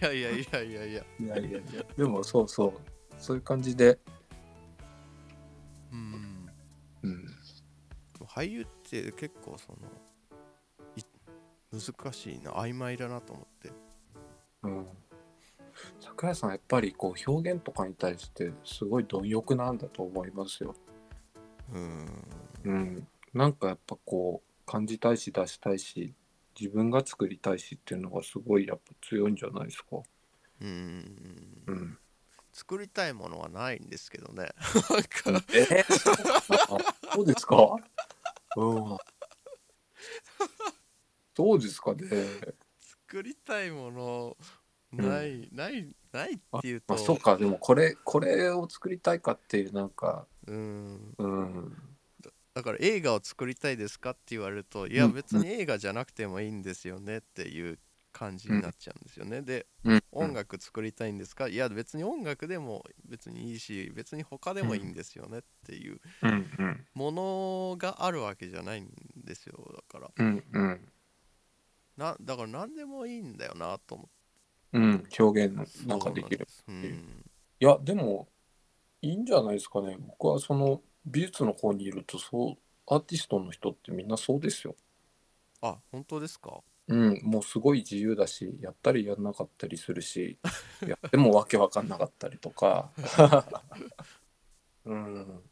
[0.00, 1.04] いやいやいやいやいや。
[1.20, 1.82] いやいやいや。
[1.96, 2.72] でもそうそう、
[3.18, 3.98] そういう感じで。
[5.90, 6.50] うん。
[7.02, 7.26] うん。
[8.26, 9.78] 俳優って結構その、
[11.70, 13.70] 難しいな曖昧だなと思って、
[14.62, 14.86] うん、
[16.00, 20.74] 桜井さんやっぱりこう表現とかに対してすごい貪欲なんだと思いますよ。
[21.72, 22.06] うん。
[22.64, 26.14] うん、なんかやっぱこう感じたいし出したいし
[26.58, 29.98] 自分が作りたいしっていうのがすごいやっぱ強いんじゃないですか。
[30.60, 31.62] うん。
[31.66, 31.98] うん、
[32.52, 34.48] 作りたいものはないんですけどね。
[35.54, 35.84] え？
[36.68, 37.76] あ そうですか？
[38.56, 38.96] うん。
[41.36, 42.08] そうですかね。
[42.80, 44.36] 作りたいもの
[44.92, 46.94] ない、ないないっていうと。
[46.94, 47.36] まあ、そうか。
[47.36, 51.14] でもこれこれを作りたいかっていうなんかうん。
[51.18, 51.76] うん。
[52.54, 55.12] だから映画を作りたいですかって言われるといやうん。
[55.12, 57.78] 別に映画じゃなくてもいいんですよねっていう
[58.10, 60.02] 感じになっちゃうんですよね、でうん。
[60.10, 61.46] 音楽作りたいんですか？
[61.46, 66.00] いや別に音楽でも別にいいし別に他でもいいんですよねっていう
[66.94, 69.54] ものがあるわけじゃないんですよ。
[69.72, 70.10] だから。
[70.16, 70.88] うんうん。
[71.96, 74.17] なだから何でもいいんだよなと思って
[74.72, 76.46] うん表現なんかできる。
[76.48, 77.04] そうなんです。
[77.60, 78.28] いやでも
[79.02, 79.96] いいんじゃないですかね。
[79.98, 84.74] 僕はその美術の方にいるとそうアーティストの人ってみんなそうですよ。
[85.62, 86.60] うん、あ本当ですか？
[86.88, 90.38] うん、もうすごい自由だしやったりやんなかったりするし
[90.86, 92.90] やってもわけわかんなかったりとか。
[94.86, 95.42] うん。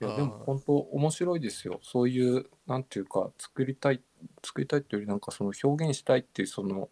[0.00, 1.80] いやでも本当面白いですよ。
[1.82, 4.02] そういうなんていうか作りたい
[4.42, 6.88] 作りたいっていうよりなんかその表現したいっていうその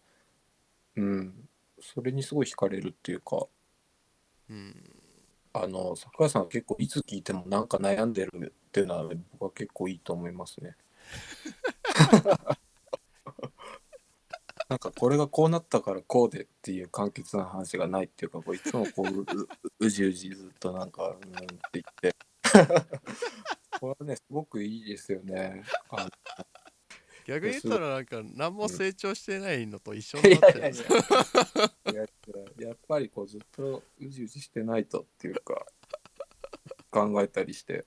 [0.95, 3.47] うんそれにすごい惹かれるっていうか
[4.49, 4.75] うん
[5.53, 9.03] あの桜井さんは結構いつ聞いてもなんか悩んでるっていうのは
[9.33, 10.75] 僕は結構いいと思いますね。
[14.69, 19.25] なんかこれがこうなったからこうでっていう簡潔な話がないっていうかこういつもこううう
[19.79, 21.27] うじうじずっとなんかうんって
[21.73, 22.15] 言って
[23.79, 25.63] これはねすごくいいですよね。
[25.89, 26.07] あ
[27.25, 30.87] 逆に言ったらなんか何も成長してないのと一緒いになってるんですよ
[32.59, 35.65] やっぱりこうずっとうじうじしてないとっていうか
[36.93, 37.85] 考えたりして。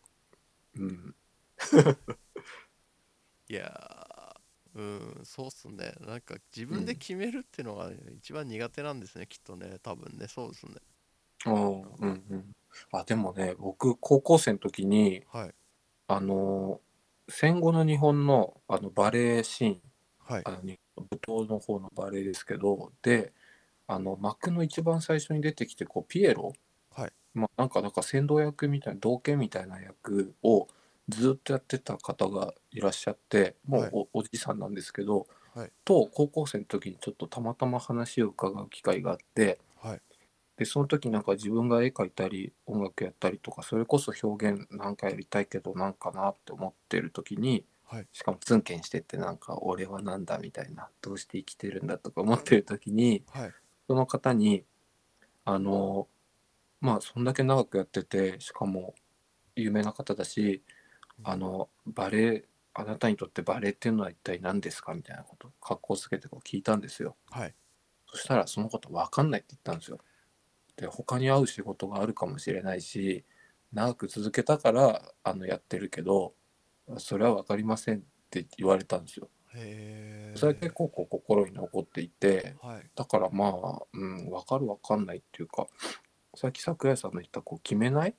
[0.77, 1.14] うん。
[3.49, 5.94] いやーうんそうっすね。
[6.01, 9.79] なんか自分で決めるっていうのが一番苦手なんですね、きっとね。
[9.83, 10.75] 多分ねそうですね。
[11.46, 12.57] うんうんうん、
[12.92, 15.55] あでもね僕高校生の時にはい。
[16.09, 16.81] あの
[17.28, 19.80] 戦後の日本のあのバレエシーン
[20.18, 20.42] はい。
[20.44, 21.06] あのに舞
[21.44, 23.32] 踏の方のバレエですけどで
[23.86, 26.52] あの幕の一番最初に出てきてこうピエロ、
[26.94, 27.12] はい。
[27.34, 30.66] まあ、なんかなんか先導役みたいな道化みたいな役を
[31.08, 33.88] ずっとやってた方がいらっしゃってもはい。
[33.90, 35.70] うお,、おじさんなんですけど、はい。
[35.84, 39.60] と高校生の時にちょっとたまたま話を伺う機会があって。
[40.56, 48.06] はいでその時なんか自分が絵描いたり音楽やったりとかそれこそ表現なんかやりたいけどなんかなって思ってる時にはい。
[48.12, 53.52] しかもツンケンしてってなんか俺はなんだみたいなどうして生きてるんだとか思ってる時にはい。
[53.86, 54.64] その方に
[55.44, 56.08] あの
[56.80, 58.94] まあそんだけ長くやっててしかも
[59.56, 60.62] 有名な方だし
[61.22, 64.94] あのバレエあなたにとってバレエっていうのは一体何ですか？
[64.94, 67.16] みたいなこと格好つけてこう聞いたんですよ。
[67.30, 67.54] はい。
[68.06, 69.98] そしたらそのこと分かんないって言ったんですよ。
[70.76, 73.24] で他に会う仕事があるかもしれないし
[73.72, 76.34] 長く続けたからあのやってるけど
[76.98, 79.28] それは分かりませんって言われたんですよ。
[79.54, 85.66] へえそれは結構こう心に残っていてはいだからまあ、うん、分かる分かんないっていうか
[86.34, 88.14] さっき桜井さんの言ったこう決めない？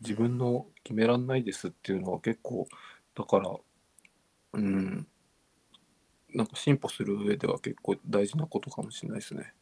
[0.00, 2.68] 自分の決めらんないですっていうのは結構
[3.16, 3.50] だから
[4.52, 5.08] うん
[6.34, 9.52] なんか進歩する上では結構大事なことかもしれないですね。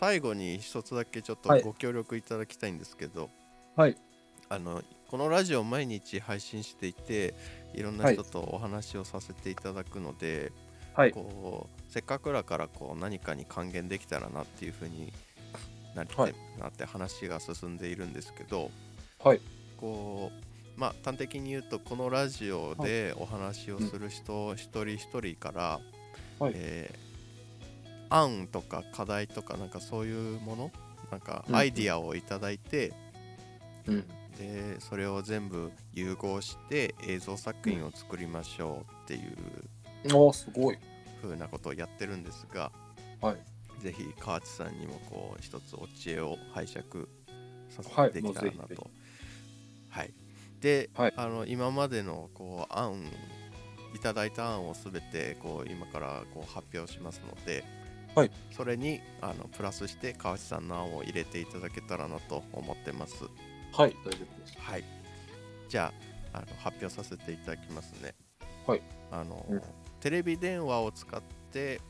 [0.00, 3.28] 最後に一つだけちょっとはいご協力いただきたいんですけど、
[3.76, 3.96] はい。
[4.48, 7.34] あのこのラジオ毎日配信していて
[7.74, 10.52] いろんな人とお話をさせていただくので、
[10.94, 11.12] はい。
[11.12, 15.12] こうせっかくだからこう何かに還元できたらなっていうふうに
[15.94, 18.70] なって,、はいなって話が進んでいるんですけど
[19.22, 19.40] はい。
[19.76, 25.80] こうまあ端的に言うとこのラジオでお話をする人、一人一人から、
[26.38, 27.09] はいえー
[28.10, 30.70] 案とか課題とかなんかそういうもの？
[31.10, 32.92] なんかうんアイディアをいただいて、
[33.86, 34.04] うん。
[34.38, 40.78] でそれを全部融合して映像作品を作りましょうっていうああ、すごい。
[41.20, 42.72] 風なことをやってるんですが、
[43.20, 43.82] はい。
[43.82, 46.84] ぜひ河内さんにもこう一つお知恵を拝借
[47.68, 48.90] させはいてできたらなと。
[49.90, 50.12] はい、
[50.60, 53.10] で、はいあの今までのこう案
[53.94, 57.64] いただいた案をすべてこう今からこう発表しますので、
[58.14, 63.24] はい、それにあのプラスして河内さんの案を入れていただけたらなと思ってます。
[63.72, 63.94] はい。
[64.04, 64.58] 大丈夫です。
[64.58, 64.84] はい。
[65.68, 65.92] じゃ
[66.32, 68.14] あ、あの発表させていただきますね。
[68.66, 68.82] はい。
[69.10, 69.62] あの、うん
[70.00, 71.20] テレビ電話を使っ
[71.52, 71.80] て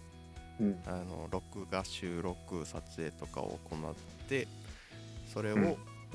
[0.61, 0.83] うん。
[0.85, 3.94] あの録画収録撮影とかを行っ
[4.28, 4.48] て
[5.33, 5.62] それを、うん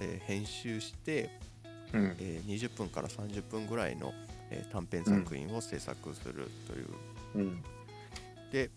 [0.01, 1.29] えー編集して、
[1.93, 2.15] うん。
[2.19, 4.13] えー20分から30分ぐらいの、
[4.51, 6.87] えー短編作品を制作するという、
[7.35, 7.63] うん。
[8.51, 8.69] で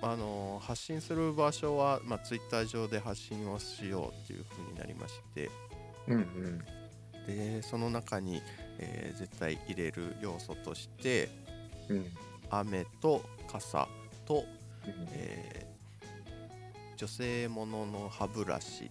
[0.00, 5.50] あの発信する場所は、まあ、Twitter 上で発信をしようというふうになりまして
[6.06, 6.16] うん。
[6.16, 6.64] うん。
[7.26, 8.40] でその中に、
[8.78, 11.28] えー絶対入れる要素として
[11.88, 12.06] うん。
[12.50, 13.88] 雨と傘
[14.26, 14.44] と、
[14.86, 15.68] うんえー
[16.96, 18.90] 女性ものの歯ブラシ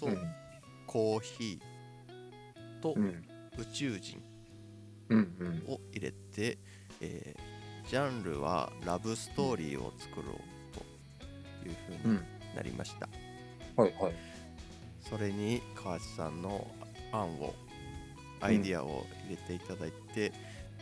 [0.00, 0.18] と、うん。
[0.86, 3.22] コーヒーとうん。
[3.58, 4.22] 宇宙人
[5.10, 5.64] うん。
[5.68, 6.58] を入れて、
[7.00, 7.47] えー
[7.88, 10.26] ジャンルはラブストーリーを作ろう
[10.76, 12.24] というふうにうん。
[12.54, 13.08] なりました、
[13.76, 13.94] はい。
[13.98, 14.14] はい。
[15.00, 16.66] それに川内さんの
[17.12, 17.54] 案を
[18.40, 20.32] アイディアを入れていただいて、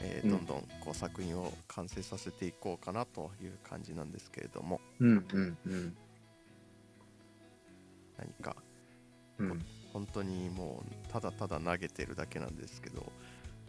[0.01, 5.27] えーうんどんどんこう作品を完成させていこうかなという感じなんですけれどもうん。
[5.33, 5.59] うん。
[5.64, 5.97] うん。
[8.19, 8.57] 何か
[9.38, 9.64] うん。
[9.92, 13.07] 本当にもうただただ投げてるだけなんですけど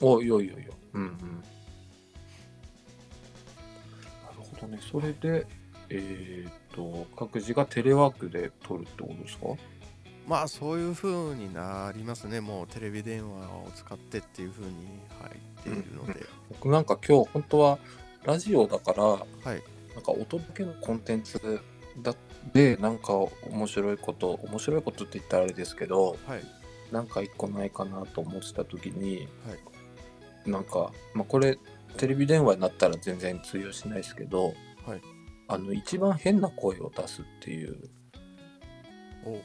[0.02, 0.74] お、いやいやいや。
[0.94, 1.04] うん。
[1.04, 1.44] うん。
[4.62, 4.80] なるほどね。
[4.92, 5.46] それで、
[5.90, 9.46] えーっと、各自がテレワークで撮るってことですか？
[10.28, 12.42] まあそういう風になりますね。
[12.42, 14.74] もうテレビ電話を使ってっていう風に
[15.22, 17.80] 入っているので、僕なんか今日本当は
[18.26, 19.64] ラジオだから、はい。
[19.96, 21.62] なんかお届けのコンテンツ
[22.02, 22.14] だ
[22.54, 26.44] で、なんか面白いこと、面白いことって言ったらあれですけど、はい。
[26.92, 29.24] なんか一個ないかなと思ってた時に、は
[30.46, 30.50] い。
[30.52, 31.58] なんか、まあ、これ
[31.98, 34.54] テレビ電話になったら全然通用しないですけど、
[34.86, 35.02] はい。
[35.48, 37.78] あの一番変な声を出すっていう。
[39.26, 39.42] お。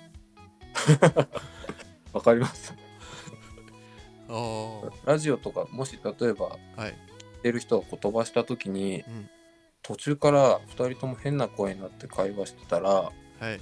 [2.12, 2.74] わかります？
[5.04, 6.90] ラジオとかもし例えばはい。
[6.90, 6.94] 聞い
[7.42, 9.30] てる人が飛ばした時にうん。
[9.82, 13.10] 途中から2人とも変な声になって会話してたらは
[13.52, 13.60] い。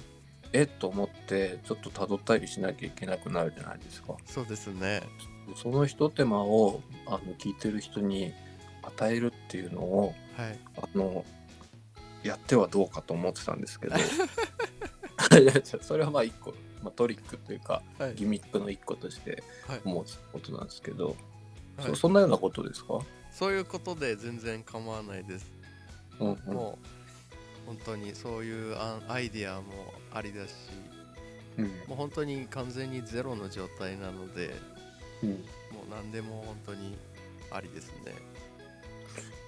[0.53, 4.15] えっと思ってちょっと辿ったりしなきゃいけなくなるじゃないですか。
[4.25, 5.01] そうですね。
[5.55, 8.33] そのひと手間をあの聞いてる人に
[8.83, 10.59] 与えるっていうのをはい。
[10.77, 11.25] あの
[12.23, 13.95] やってはどうかと思ってたんですけど。
[15.39, 16.53] いやそれはまあ一個、
[16.83, 18.15] まあ、トリックというかはい。
[18.15, 19.81] ギミックの一個としてはい。
[19.83, 21.15] 思うことなんですけど、
[21.77, 21.89] はい。
[21.89, 22.99] そそんなようなことですか、
[23.31, 25.51] そういうことで全然構わないです、
[26.19, 26.53] うんうん。
[26.53, 26.79] も
[27.63, 30.53] う本当にそういうアアイディアもありだし
[31.57, 31.65] うん。
[31.65, 34.53] もう本当に完全にゼロの状態なので
[35.23, 35.39] うん、もう
[35.89, 36.97] 何でも本当に
[37.51, 38.13] ありですね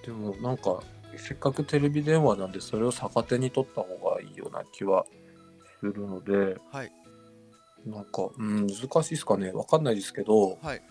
[0.04, 0.82] でもなんか
[1.16, 5.04] せっかくテレビ電話なんでそれを逆手に取った方がいいような気は
[5.80, 6.92] するのではい。
[7.86, 9.52] なんか、うん、難しいですかね。
[9.52, 10.82] わかんないですけどはい。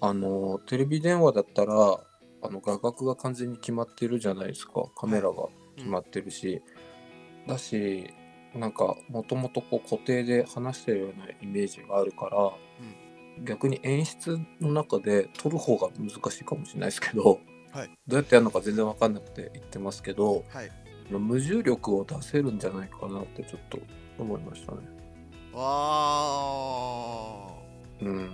[0.00, 1.74] あのテレビ電話だったら
[2.42, 4.84] あの画角が完全に決まってるじゃないですか。
[4.96, 6.60] カメラが決まってるし、
[7.46, 8.12] だし
[8.54, 12.52] なんかもともとこう固定で話してるようなイメージがあるから、
[13.44, 17.38] 逆に演出の中で撮る方が難しいかもしれないですけど、
[17.72, 17.90] はい。
[18.06, 20.70] どうやってやるのか全然分かんなくて言ってますけどはい。
[21.10, 23.78] 無重力を出せるんじゃないかなってちょっと
[24.18, 24.78] 思いましたね。
[25.54, 27.48] あ
[28.00, 28.30] うん。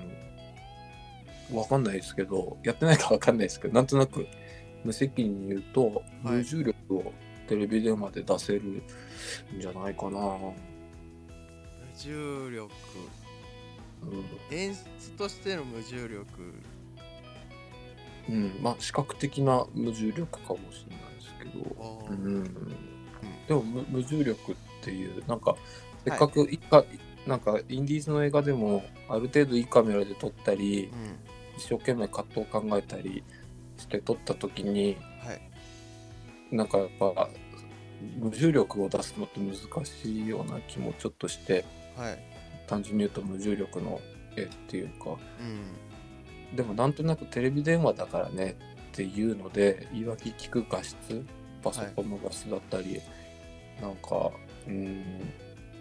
[1.50, 4.26] 分かんないですけどやってないか分かんないですけどなんとなく
[4.84, 6.36] 無責任に言うと、はい。
[6.36, 7.12] 無重力を
[7.48, 8.82] テレビ電話で出せるん
[9.58, 10.10] じゃないかな。
[10.10, 10.54] 無
[11.96, 12.70] 重力。
[14.02, 14.56] うん。
[14.56, 16.26] 演出としての無重力
[18.28, 22.44] うん、まあ視覚的な無重力かもしれないですけど、うん、
[23.46, 25.56] でも無無重力っていうなんか
[26.04, 26.84] せっかくいいか、
[27.26, 31.18] なんかインディーズの映画でもある程度いいカメラで撮ったりうん。
[31.58, 33.24] 一生懸命カットを考えたり
[33.76, 36.54] して撮った時にはい。
[36.54, 37.28] なんかやっぱ
[38.16, 41.64] 無重力を出すのって難しいような気もちょっとして
[41.96, 42.18] はい。
[42.68, 44.00] 単純に言うと無重力の
[44.36, 45.10] 絵っていうか。
[45.40, 45.87] うん
[46.54, 48.56] でもなんとなくテレビ電話だからね
[48.92, 51.24] っていうので言い訳聞く画質
[51.62, 53.00] パソコンの画質だったり、
[53.80, 54.30] なんか
[54.66, 55.04] うん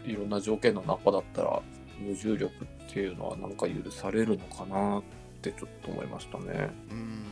[0.06, 1.62] いろんな条件の中だったら
[2.00, 5.04] 無重力っていうのはなんか許されるのかなっ
[5.42, 6.70] てちょっと思いましたね。
[6.92, 7.24] うん。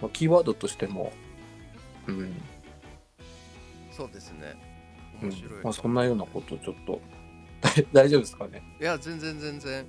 [0.00, 1.12] まあ、キーワードとしても、
[2.06, 2.32] うん。
[3.90, 4.54] そうですね。
[5.22, 5.28] うん。
[5.30, 7.00] 面白い、まあ、そんなようなことちょっと
[7.60, 8.62] 大 大丈夫ですかね？
[8.80, 9.84] いや全然全然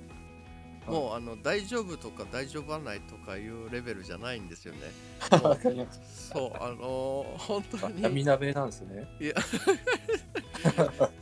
[0.86, 4.80] はいもうあの大丈夫とか大丈夫はないとかいうレベルじゃないんですよね。
[6.32, 9.06] そうあのー本当に闇鍋なんですね。
[9.20, 9.34] いや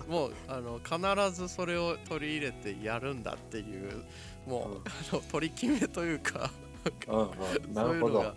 [0.08, 4.04] もうあの必ずそれを取り入れてやるんだっていう
[4.46, 6.50] もう、うんあの取り決めというか
[6.84, 7.74] そうい るほど。
[7.74, 8.34] なうのが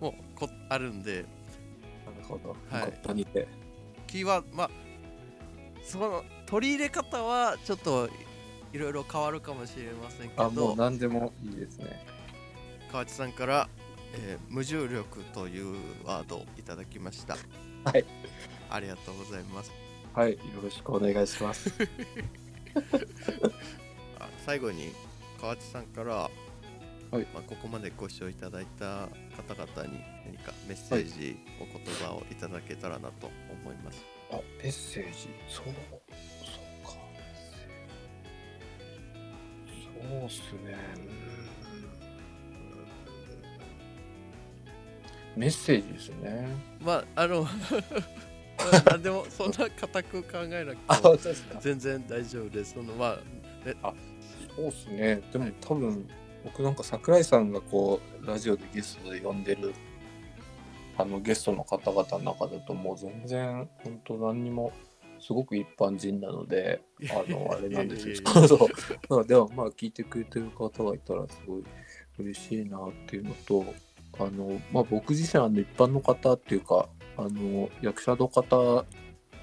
[0.00, 1.26] もうこあるんでる
[2.24, 2.56] ほど。
[2.70, 2.92] はい。
[4.06, 4.70] キーワードまあ
[5.84, 8.08] その取り入れ方はちょっと
[8.74, 12.04] いろいろ変わるかもしれませんけあ、もどう何でもいいですね。
[12.90, 13.68] 河内さんから、
[14.14, 17.36] えー無重力というワードをいただきました
[17.84, 18.04] はい。
[18.70, 19.70] ありがとうございます
[20.12, 21.72] はい、よろしくお願いします。
[24.18, 24.92] あ最後に
[25.40, 26.30] 河内さんから、は
[27.20, 31.74] いまあ、ここまでご視聴いただいた方々に何かメッセージ、お言
[32.06, 33.30] 葉をいただけたらなと
[33.62, 35.28] 思いますあ、メッセージ？
[35.48, 35.66] そう
[40.08, 40.76] そうっすね。
[41.08, 41.14] うん
[45.36, 46.46] メッセージですね。
[46.80, 47.44] まああの
[48.88, 51.60] なんでもそんな固く考えなあ、くても。
[51.60, 53.18] 全然大丈夫ですそのま
[53.82, 53.92] あ
[54.54, 55.20] そうっすね。
[55.32, 56.08] でも多分、
[56.44, 59.74] 僕なんか桜井さんがこう、ラジオでゲストで呼んでる、
[60.96, 64.72] あのゲストの方々の中だともう全然、本当何にも、
[65.24, 68.14] すごく一般人なので、あの、あれなんですよ。
[68.14, 68.58] いやいやいやそう
[69.08, 69.26] そう。
[69.26, 71.64] でもまあ聞いてくれてる方がいたらすごい
[72.18, 73.64] 嬉しいなっていうのと、
[74.18, 78.84] あの、まあ僕自身あの一般の方っていうか、あの、役者の方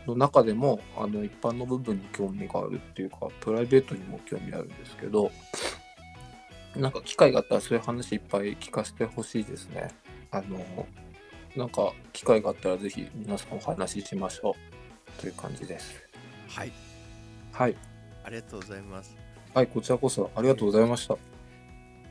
[0.08, 5.32] の中でもあの一般の部分に興味があるっていうかプライベートにも興味あるんですけど
[6.76, 9.90] なんか機会があったらそういう話いっぱい聞かせてほしいですね
[10.32, 10.88] あの
[11.56, 14.71] なんか機会があったらぜひ皆さんお話ししましょう
[15.20, 15.96] という感じです。
[16.50, 16.72] はい。
[17.52, 17.76] はい。
[18.24, 19.16] ありがとうございます。
[19.54, 21.18] はいこちらこそありがとうございました。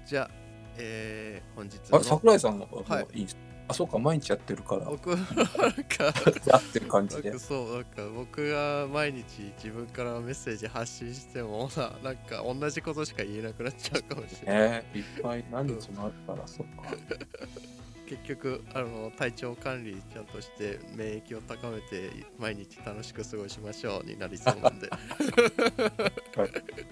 [0.07, 0.31] じゃあ、
[0.77, 3.07] えー本日あの桜井さんはもうはい。
[3.15, 3.37] いいです。
[3.69, 4.87] あそうか毎日やってるから。
[4.87, 6.05] 僕なんか
[6.47, 7.39] やってる感じで。
[7.39, 9.25] そうなんか僕が毎日
[9.57, 16.83] 自分からメッセージ発信してもな なんか同じことしか言えなくなっちゃうかもしれない、ねいっぱい何日もあるからそっか
[18.11, 24.91] 結局あの体調管理ちゃんとして免疫を高めて毎日楽しく過ごしましょうになりそうなんで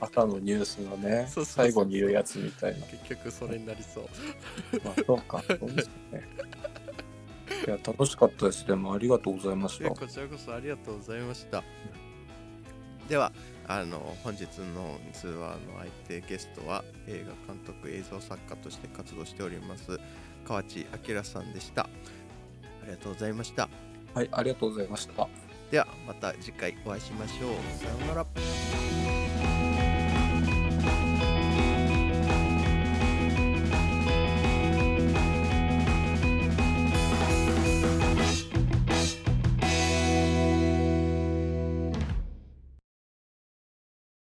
[0.00, 4.04] 朝のニュースのね最後に言うやつみたいな結局それになりそう
[4.84, 6.28] まあ、そうか、そうですね。
[7.66, 8.66] いや、楽しかったです。
[8.66, 9.90] でも、ありがとうございました。
[9.90, 11.64] こちらこそありがとうございました。
[13.08, 13.32] では、
[13.70, 14.44] あの本日
[14.74, 20.00] の通話の相手ゲストは映画監督映像作家として活動しております
[20.48, 21.82] 河内明さんでした。
[21.82, 21.88] あ
[22.86, 23.68] りがとうございました。
[24.14, 25.28] はい、ありがとうございました。
[25.70, 27.78] ではまた次回お会いしましょう。
[27.78, 28.87] さようなら。